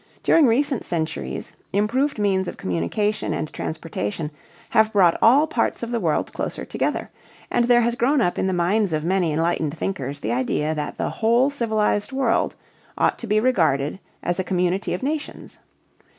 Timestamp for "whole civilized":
11.11-12.11